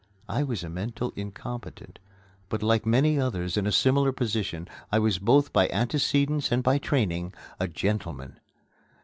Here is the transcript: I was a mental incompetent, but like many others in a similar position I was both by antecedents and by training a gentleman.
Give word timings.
I 0.27 0.41
was 0.41 0.63
a 0.63 0.67
mental 0.67 1.13
incompetent, 1.15 1.99
but 2.49 2.63
like 2.63 2.87
many 2.87 3.19
others 3.19 3.55
in 3.55 3.67
a 3.67 3.71
similar 3.71 4.11
position 4.11 4.67
I 4.91 4.97
was 4.97 5.19
both 5.19 5.53
by 5.53 5.67
antecedents 5.69 6.51
and 6.51 6.63
by 6.63 6.79
training 6.79 7.35
a 7.59 7.67
gentleman. 7.67 8.39